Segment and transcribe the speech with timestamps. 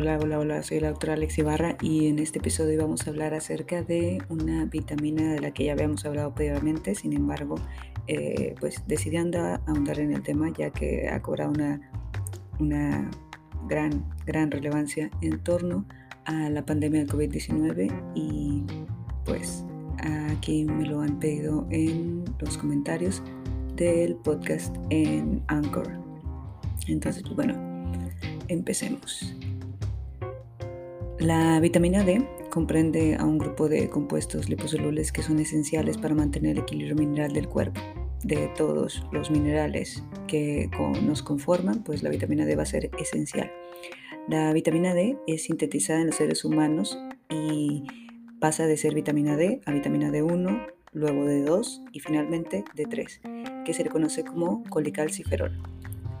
[0.00, 3.34] Hola, hola, hola, soy la doctora Alex Ibarra y en este episodio vamos a hablar
[3.34, 7.56] acerca de una vitamina de la que ya habíamos hablado previamente, sin embargo,
[8.06, 11.80] eh, pues decidí andar, ahondar en el tema ya que ha cobrado una,
[12.60, 13.10] una
[13.66, 15.84] gran, gran relevancia en torno
[16.26, 18.62] a la pandemia del COVID-19 y
[19.24, 19.64] pues
[20.30, 23.20] aquí me lo han pedido en los comentarios
[23.74, 25.90] del podcast en Anchor.
[26.86, 27.54] Entonces, pues bueno,
[28.46, 29.34] empecemos.
[31.20, 36.52] La vitamina D comprende a un grupo de compuestos liposolubles que son esenciales para mantener
[36.52, 37.80] el equilibrio mineral del cuerpo.
[38.22, 40.70] De todos los minerales que
[41.02, 43.50] nos conforman, pues la vitamina D va a ser esencial.
[44.28, 46.96] La vitamina D es sintetizada en los seres humanos
[47.30, 47.82] y
[48.38, 53.82] pasa de ser vitamina D a vitamina D1, luego D2 y finalmente D3, que se
[53.82, 55.60] le conoce como colicalciferol.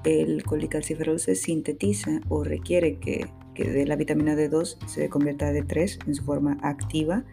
[0.04, 3.26] El colicalciferol se sintetiza o requiere que
[3.58, 7.24] que de la vitamina D2 se convierta a D3 en su forma activa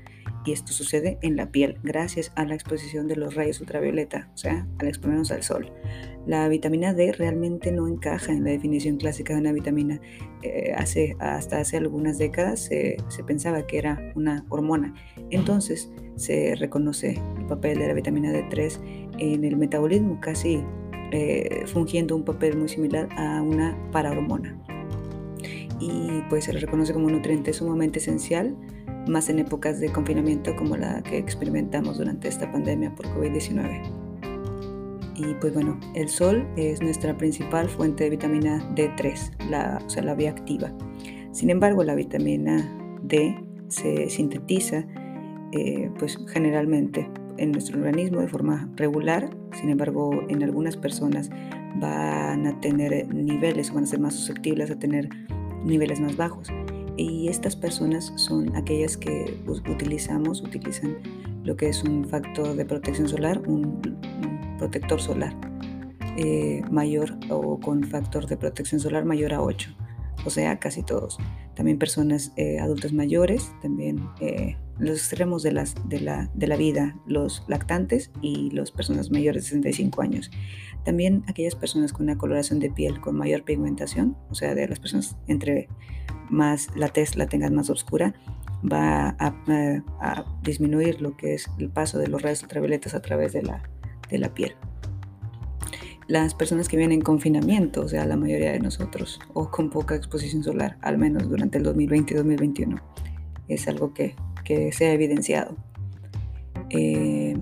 [0.44, 4.38] y esto sucede en la piel gracias a la exposición de los rayos ultravioleta, o
[4.38, 5.72] sea, al exponernos al sol.
[6.26, 10.02] La vitamina D realmente no encaja en la definición clásica de una vitamina.
[10.42, 14.96] Eh, hace, hasta hace algunas décadas se, pensaba que era una hormona.
[15.30, 18.80] Entonces se reconoce el papel de la vitamina D3
[19.20, 20.64] en el metabolismo, casi
[21.12, 24.65] eh, fungiendo un papel muy similar a una parahormona
[25.80, 28.56] y pues se le reconoce como un nutriente sumamente esencial,
[29.08, 33.82] más en épocas de confinamiento como la que experimentamos durante esta pandemia por COVID-19.
[35.18, 40.04] Y pues bueno, el sol es nuestra principal fuente de vitamina D3, la, o sea,
[40.04, 40.74] la vía activa.
[41.32, 42.70] Sin embargo, la vitamina
[43.04, 43.38] D
[43.68, 44.86] se sintetiza
[45.52, 51.30] eh, pues generalmente en nuestro organismo de forma regular, sin embargo en algunas personas
[51.76, 55.10] van a tener niveles van a ser más susceptibles a tener
[55.66, 56.50] niveles más bajos.
[56.98, 60.98] Y estas personas son aquellas que utilizamos, utilizan
[61.44, 63.82] lo que es un factor de protección solar, un,
[64.58, 65.36] protector solar
[66.18, 69.76] eh, mayor o con factor de protección solar mayor a 8,
[70.26, 71.18] o sea, casi todos.
[71.56, 76.58] También personas eh, adultos mayores, también eh, los extremos de, las, de, la, de la
[76.58, 80.32] vida, los lactantes y las personas mayores de 65 años.
[80.84, 84.80] También aquellas personas con una coloración de piel con mayor pigmentación, o sea, de las
[84.80, 85.68] personas entre
[86.30, 88.14] más la tez la tengan más oscura,
[88.64, 93.44] va a, disminuir lo que es el paso de los rayos ultravioletas a través de
[93.44, 93.64] la,
[94.10, 94.56] de la piel.
[96.08, 99.96] Las personas que vienen en confinamiento, o sea, la mayoría de nosotros, o con poca
[99.96, 102.82] exposición solar, al menos durante el 2020 y 2021,
[103.48, 105.56] es algo que, que se ha evidenciado.
[106.70, 107.36] Eh,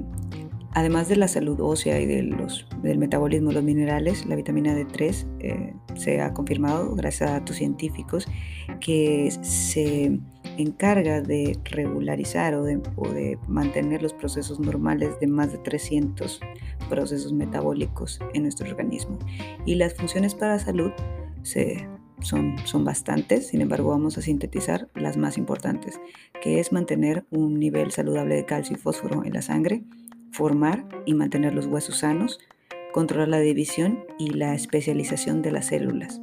[0.76, 4.76] Además de la salud ósea y de los, del metabolismo de los minerales, la vitamina
[4.76, 8.28] D3 eh, se ha confirmado, gracias a datos científicos,
[8.80, 10.20] que se
[10.58, 16.40] encarga de regularizar o de, o de, mantener los procesos normales de más de 300
[16.90, 19.20] procesos metabólicos en nuestro organismo.
[19.68, 20.92] Y las funciones para salud
[21.44, 21.88] se,
[22.22, 26.00] son, son bastantes, sin embargo vamos a sintetizar las más importantes,
[26.42, 29.84] que es mantener un nivel saludable de calcio y fósforo en la sangre,
[30.32, 32.40] formar y mantener los huesos sanos,
[32.92, 36.22] controlar la división y la especialización de las células.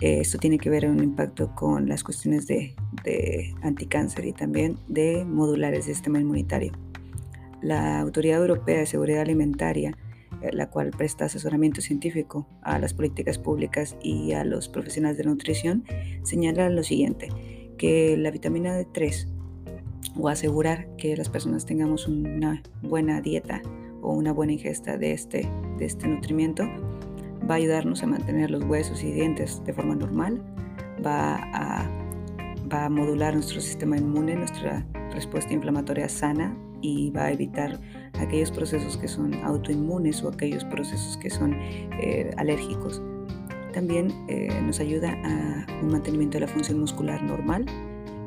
[0.00, 2.74] Esto tiene que ver un impacto con las cuestiones de,
[3.04, 6.72] de anticáncer y también de modulares del sistema inmunitario.
[7.62, 9.96] La Autoridad Europea de Seguridad Alimentaria,
[10.52, 15.84] la cual presta asesoramiento científico a las políticas públicas y a los profesionales de nutrición,
[16.22, 17.28] señala lo siguiente,
[17.78, 19.28] que la vitamina D3
[20.16, 23.62] o asegurar que las personas tengamos una buena dieta
[24.02, 26.64] o una buena ingesta de este, de este nutrimiento
[27.48, 30.42] va a ayudarnos a mantener los huesos y dientes de forma normal,
[31.04, 31.88] va a,
[32.72, 37.80] va a modular nuestro sistema inmune, nuestra respuesta inflamatoria sana y va a evitar
[38.18, 43.02] aquellos procesos que son autoinmunes o aquellos procesos que son eh, alérgicos.
[43.72, 47.66] También eh, nos ayuda a un mantenimiento de la función muscular normal,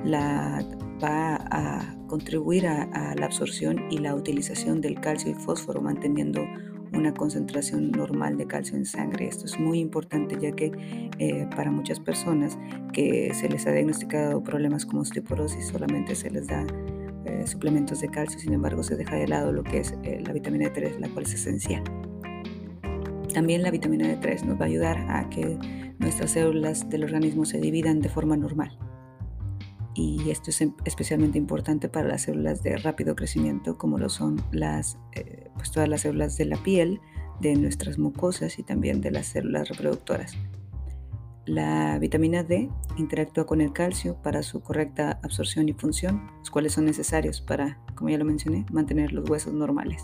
[0.03, 0.63] la
[1.03, 6.45] va a contribuir a, la absorción y la utilización del calcio y fósforo, manteniendo
[6.93, 9.27] una concentración normal de calcio en sangre.
[9.27, 10.71] Esto es muy importante ya que
[11.19, 12.57] eh, para muchas personas
[12.93, 16.65] que se les ha diagnosticado problemas como osteoporosis solamente se les da
[17.49, 20.71] suplementos de calcio, sin embargo se deja de lado lo que es eh, la vitamina
[20.71, 21.83] D3, la cual es esencial.
[23.33, 25.57] También la vitamina D3 nos va a ayudar a que
[25.99, 28.77] nuestras células del organismo se dividan de forma normal
[29.97, 34.41] y esto es em, especialmente importante para las células de rápido crecimiento como lo son
[34.51, 37.01] las, eh, pues todas las células de la piel,
[37.41, 40.37] de nuestras mucosas y también de las células reproductoras.
[41.47, 46.73] La vitamina D interactúa con el calcio para su correcta absorción y función, los cuales
[46.73, 50.03] son necesarios para, como ya lo mencioné, mantener los huesos normales.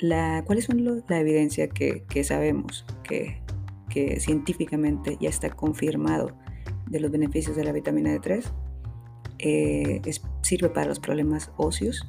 [0.00, 3.40] La, ¿Cuáles son la evidencia que, sabemos que,
[3.88, 6.36] que, científicamente ya está confirmado
[6.90, 8.44] de los beneficios de la vitamina D3?
[9.38, 10.02] Eh,
[10.42, 12.06] sirve para los problemas óseos,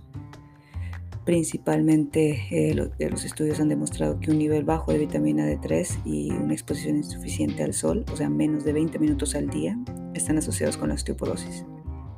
[1.26, 6.54] Principalmente eh, los estudios han demostrado que un nivel bajo de vitamina D3 y una
[6.54, 9.78] exposición insuficiente al sol, o sea, menos de 20 minutos al día,
[10.14, 11.66] están asociados con la osteoporosis.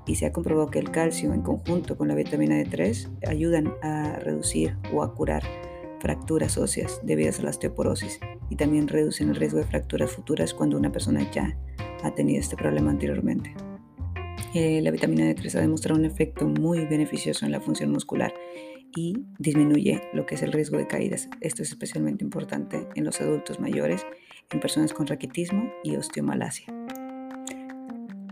[0.07, 4.17] Y se ha comprobado que el calcio en conjunto con la vitamina D3 ayudan a
[4.19, 5.43] reducir o a curar
[5.99, 8.19] fracturas óseas debidas a la osteoporosis
[8.49, 11.57] y también reducen el riesgo de fracturas futuras cuando una persona ya
[12.03, 13.53] ha tenido este problema anteriormente.
[14.55, 18.33] Eh, la vitamina D3 ha demostrado un efecto muy beneficioso en la función muscular
[18.95, 21.29] y disminuye lo que es el riesgo de caídas.
[21.41, 24.05] Esto es especialmente importante en los adultos mayores,
[24.51, 26.73] en personas con raquitismo y osteomalacia.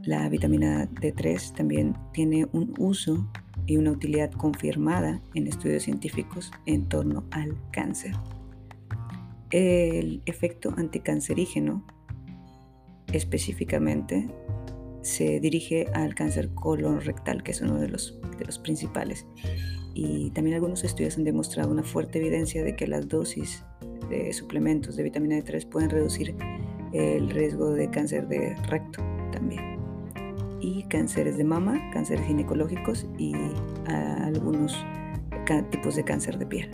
[0.03, 3.29] La vitamina D3 también tiene un uso
[3.65, 8.13] y una utilidad confirmada en estudios científicos en torno al cáncer.
[9.49, 11.85] El efecto anticancerígeno
[13.13, 14.27] específicamente
[15.03, 18.19] se dirige al cáncer colorectal, que es uno de los,
[18.63, 19.25] principales
[19.93, 23.63] y también algunos estudios han demostrado una fuerte evidencia de que las dosis
[24.09, 26.35] de suplementos de vitamina D3 pueden reducir
[26.91, 29.01] el riesgo de cáncer de recto
[29.31, 29.79] también
[30.59, 33.33] y cánceres de mama, cánceres ginecológicos y
[33.87, 34.75] algunos
[35.71, 36.69] tipos de cáncer de piel.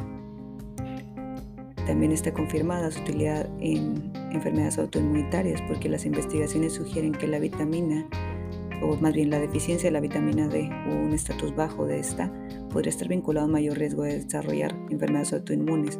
[1.87, 8.07] También está confirmada su utilidad en enfermedades autoinmunitarias porque las investigaciones sugieren que la vitamina,
[8.81, 12.31] o más bien la deficiencia de la vitamina D o un estatus bajo de esta,
[12.71, 15.99] podría estar vinculado a mayor riesgo de desarrollar enfermedades autoinmunes.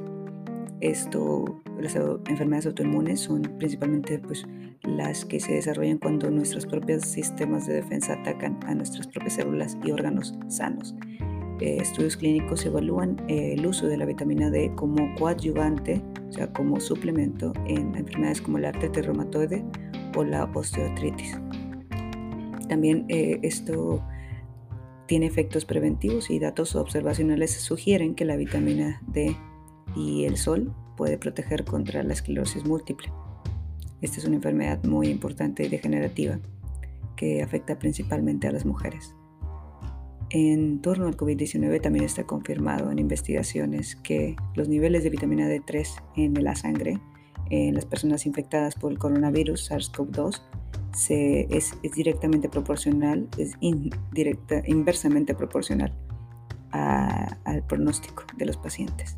[0.81, 4.45] Esto, las enfermedades autoinmunes son principalmente pues,
[4.83, 9.77] las que se desarrollan cuando nuestros propios sistemas de defensa atacan a nuestras propias células
[9.83, 10.95] y órganos sanos.
[11.59, 16.53] Eh, estudios clínicos evalúan eh, el uso de la vitamina D como coadyuvante, o sea,
[16.53, 19.65] como suplemento en enfermedades como la artritis reumatoide
[20.15, 21.38] o la osteoartritis.
[22.69, 24.01] También eh, esto
[25.06, 29.35] tiene efectos preventivos y datos observacionales sugieren que la vitamina D
[29.95, 33.12] y el sol puede proteger contra la esclerosis múltiple.
[34.01, 36.39] Esta es una enfermedad muy importante y degenerativa
[37.17, 39.15] que afecta principalmente a las mujeres.
[40.31, 45.87] En torno al COVID-19 también está confirmado en investigaciones que los niveles de vitamina D3
[46.17, 46.99] en la sangre
[47.49, 50.41] en las personas infectadas por el coronavirus SARS-CoV-2
[51.49, 55.93] es, directamente proporcional, es indirecta, inversamente proporcional
[56.71, 59.17] al pronóstico de los pacientes.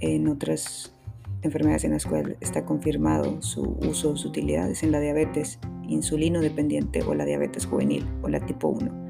[0.00, 0.94] En otras
[1.40, 5.58] enfermedades en las cuales está confirmado su uso, sus utilidades en la diabetes
[5.88, 9.07] insulino dependiente o la diabetes juvenil o la tipo 1,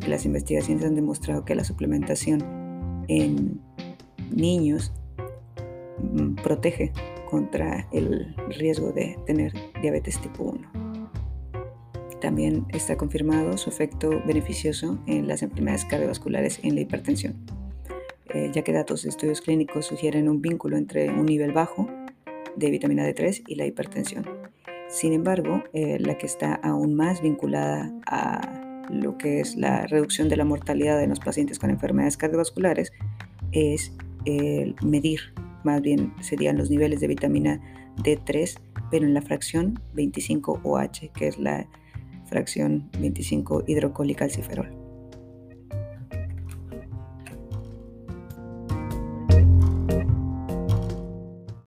[0.00, 3.60] porque las investigaciones han demostrado que la suplementación en
[4.30, 4.94] niños
[5.98, 6.90] mm, protege
[7.28, 9.52] contra el riesgo de tener
[9.82, 10.70] diabetes tipo 1.
[12.18, 17.34] También está confirmado su efecto beneficioso en las enfermedades cardiovasculares en la hipertensión,
[18.32, 21.86] eh, ya que datos de estudios clínicos sugieren un vínculo entre un nivel bajo
[22.56, 24.24] de vitamina D3 y la hipertensión.
[24.88, 28.59] Sin embargo, eh, la que está aún más vinculada a
[28.90, 32.92] lo que es la reducción de la mortalidad en los pacientes con enfermedades cardiovasculares
[33.52, 33.92] es
[34.82, 35.20] medir,
[35.64, 37.60] más bien serían los niveles de vitamina
[38.02, 38.58] D3,
[38.90, 41.66] pero en la fracción 25OH, que es la
[42.26, 44.79] fracción 25 hidrocolicalciferol.